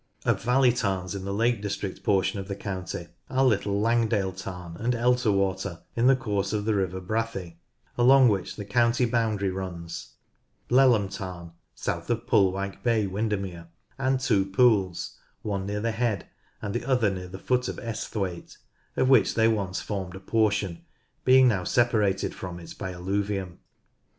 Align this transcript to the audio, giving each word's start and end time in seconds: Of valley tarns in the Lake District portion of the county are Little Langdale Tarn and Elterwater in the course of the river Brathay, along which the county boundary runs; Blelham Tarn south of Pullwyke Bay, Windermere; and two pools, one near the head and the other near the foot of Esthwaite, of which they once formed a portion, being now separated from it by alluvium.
Of 0.25 0.41
valley 0.41 0.71
tarns 0.71 1.13
in 1.13 1.25
the 1.25 1.31
Lake 1.31 1.61
District 1.61 2.01
portion 2.03 2.39
of 2.39 2.47
the 2.47 2.55
county 2.55 3.09
are 3.29 3.45
Little 3.45 3.79
Langdale 3.79 4.31
Tarn 4.31 4.75
and 4.77 4.95
Elterwater 4.95 5.83
in 5.95 6.07
the 6.07 6.15
course 6.15 6.53
of 6.53 6.65
the 6.65 6.73
river 6.73 6.99
Brathay, 6.99 7.57
along 7.99 8.27
which 8.27 8.55
the 8.55 8.65
county 8.65 9.05
boundary 9.05 9.51
runs; 9.51 10.15
Blelham 10.67 11.07
Tarn 11.07 11.51
south 11.75 12.09
of 12.09 12.25
Pullwyke 12.25 12.81
Bay, 12.81 13.05
Windermere; 13.05 13.67
and 13.99 14.19
two 14.19 14.43
pools, 14.43 15.19
one 15.43 15.67
near 15.67 15.79
the 15.81 15.91
head 15.91 16.27
and 16.63 16.73
the 16.73 16.83
other 16.85 17.11
near 17.11 17.27
the 17.27 17.37
foot 17.37 17.67
of 17.67 17.77
Esthwaite, 17.77 18.57
of 18.97 19.07
which 19.07 19.35
they 19.35 19.47
once 19.47 19.81
formed 19.81 20.15
a 20.15 20.19
portion, 20.19 20.83
being 21.25 21.47
now 21.47 21.63
separated 21.63 22.33
from 22.33 22.59
it 22.59 22.75
by 22.75 22.91
alluvium. 22.91 23.59